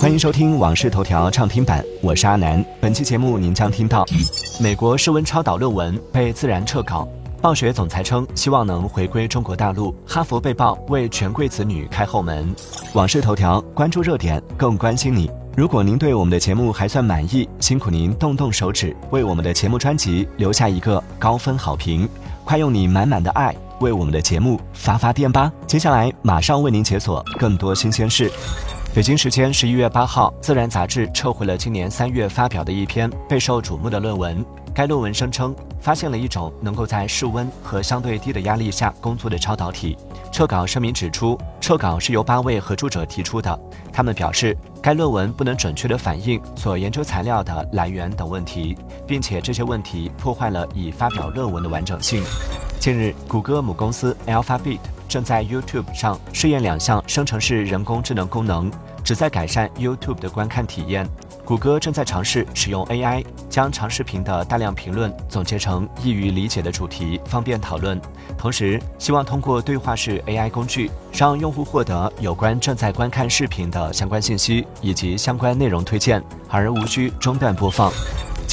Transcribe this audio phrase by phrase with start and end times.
[0.00, 2.64] 欢迎收听《往事头条》畅听版，我是阿南。
[2.80, 4.04] 本期节目您将听到：
[4.60, 7.06] 美国室温超导论文被自然撤稿；
[7.40, 12.54] 暴雪总裁称希望能回归中国大陆；哈佛被曝为权贵子女开后门。
[12.92, 15.30] 《往事头条》关注热点，更关心你。
[15.56, 22.08] 如果您对我们的节目还算满意，辛苦您动动手指，为我们的节目专辑留下一个高分好评。
[22.44, 25.50] 快用你满满的爱为我们的节目发发电吧！
[25.66, 28.30] 接下来马上为您解锁更多新鲜事。
[28.94, 34.46] 北京时间十一月八号，《自然》杂志撤回了今年三月发表的一篇备受瞩目的论文。
[34.72, 39.98] 该论文声称发现了一种能够在室温和相对低的压力下工作的超导体。
[40.30, 43.58] 撤稿声明指出，撤稿是由八位合著者提出的。
[43.92, 52.22] 他们表示，该论文不能准确地反映所研究材料的来源等问题，并且这些问题破坏了已发表论文的完整性。
[52.84, 58.70] 近日，谷歌母公司 Alphabet 正在 YouTube 上试验两项生成式人工智能功能，
[59.02, 61.08] 旨在改善 YouTube 的观看体验。
[61.46, 67.98] 谷歌正在尝试使用 AI 将长视频的大量评论总结成易于理解的主题，方便讨论。
[68.36, 77.90] 同时，希望通过对话式 AI 工具，让用户获得有关正在观看视频的相关信息以及相关内容推荐，而无需中断播放。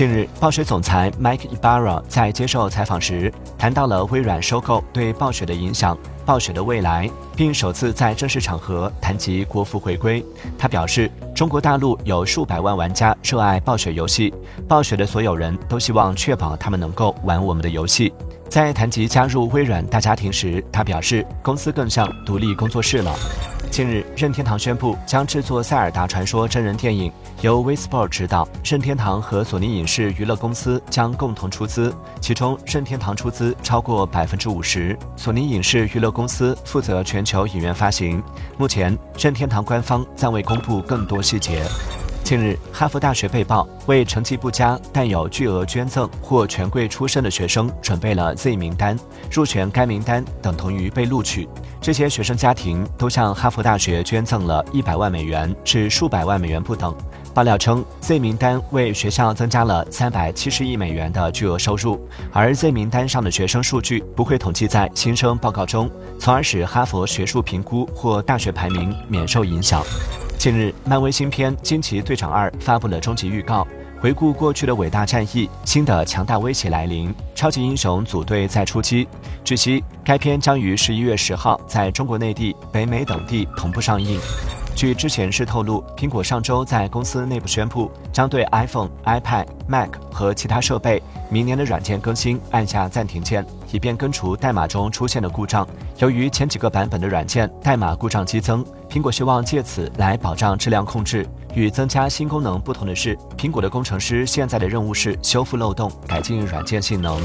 [0.00, 7.06] 近日，暴雪总裁 Mike Ibarra 在接受采访时谈到了微软收购对暴雪的影响、暴雪的未来，
[7.36, 10.24] 并首次在正式场合谈及国服回归。
[10.58, 11.10] 他表示，
[11.40, 14.30] 中国大陆有数百万玩家热爱暴雪游戏，
[14.68, 18.12] 暴雪的所有人都希望确保他们能够玩我们的游戏。
[18.50, 23.14] 在谈及加入微软大家庭时，他表示，公司更像独立工作室了。
[23.70, 38.20] 近日，任天堂宣布将制作《塞尔达传说》真人电影，由 w i s p o r t 执导，任天堂和索尼影视娱乐公司将共同出资，其中任天堂出资超过百分之五十，索尼影视娱乐公司负责全球影院发行。
[38.58, 41.62] 目前，任天堂官方暂未公布更多细节。
[42.24, 48.98] 近日，哈佛大学被曝为成绩不佳但有巨额捐赠或权贵出身的学生准备了 Z 名单，
[49.30, 51.48] 入选该名单等同于被录取。
[51.80, 56.92] 这些学生家庭都向哈佛大学捐赠了一百万美元至数百万美元不等。
[57.32, 65.88] 爆料称，Z 名单为学校增加了三百七十亿美元的巨额收入，而 Z 名单上的学生数据不会统计在新生报告中，
[66.18, 69.80] 从而使哈佛学术评估或大学排名免受影响。
[70.40, 73.68] 近日，漫威新片《惊奇队长二》发布了终极预告。
[74.00, 79.06] 回顾过去的伟大战役，新的强大威胁来临，超级英雄组队再出击。
[79.44, 84.18] 据悉，该片将于十一月十号在中国内地、北美等地同步上映。
[84.80, 95.68] 据知情人士透露，苹果上周在公司内部宣布，将对 iPhone、iPad、Mac 和其他设备明年的软件更新按下暂停键，以便根除代码中出现的故障。
[95.98, 101.28] 由于前几个版本的软件代码故障激增，苹果希望借此来保障质量控制。
[101.52, 107.20] 与增加新功能不同的是，苹果的工程师现在的任务是修复漏洞、改进软件性能。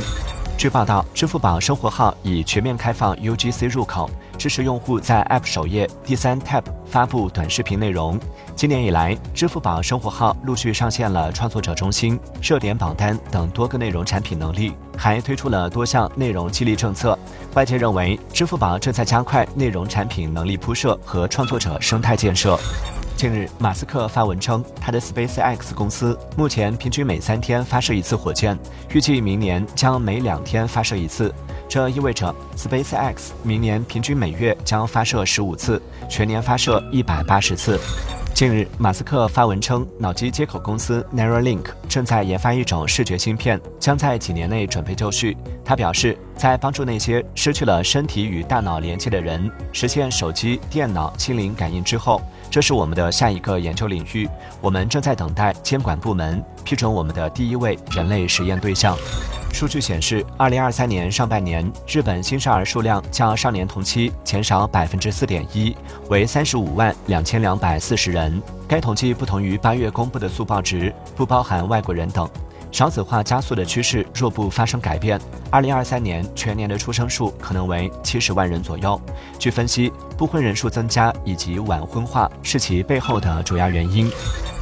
[0.57, 4.09] 据报道，支付宝生活号已全面开放 UGC 入口，
[4.45, 8.19] 支持用户在 App 首页第三 tab 发布短视频内容。
[8.55, 17.17] 今年以来，支付宝生活号陆续上线了创作者中心、热点榜单等多个内容产品能力，还推出了多项内容激励政策。
[17.55, 22.55] 外界认为，支付宝正在加快内容产品能力铺设和创作者生态建设。
[23.17, 28.57] 近日，马斯克发文称，他的 SpaceX 公司目前平均每三天发射一次火箭，
[28.93, 31.33] 预计明年将每两天发射一次。
[31.69, 37.79] 这意味着 SpaceX 明年平均每月将发射十五次，全年发射一百八十次。
[38.35, 45.37] 近日，马斯克发文称，脑机接口公司 Neuralink 正在研发一种视觉芯片，将在几年内准备就绪。
[45.63, 54.27] 他表示，在帮助那些失去了身体与大脑连接的人实现手机、电脑心灵感应之后，这是我们的下一个研究领域。
[54.59, 58.97] 我们正在等待监管部门批准我们的第一位人类实验对象。
[59.55, 65.73] 数据显示，二零二三年上半年，日本新生儿数量较上年同期减少百分之四点一，
[66.09, 68.43] 为三十五万两千两百四十人。
[68.67, 72.29] 该统计不同于八月公布的速报值，不包含外国人等。
[72.69, 75.17] 少子化加速的趋势若不发生改变，
[75.49, 78.99] 二零二三年全年的出生数可能为七十万人左右。
[79.39, 84.11] 据分析，不婚人数增加以及晚婚化是其背后的主要原因。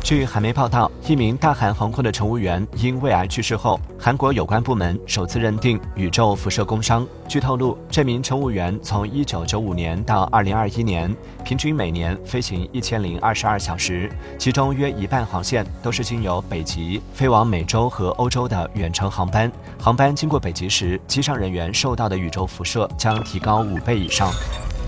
[0.04, 7.08] 据韩媒报道，一名大韩航空的乘务员因胃癌去世后，韩国有关部门首次认定宇宙辐射工伤。
[7.26, 11.16] 据透露，这名乘务员从1995年到2021年，
[11.46, 19.50] 平均每年飞行1022小时，其中约一半航线都是经由北极飞往美洲和欧洲的远程航班。
[19.80, 24.30] 航班经过北极时，机上人员受到的宇宙辐射将提高五倍以上。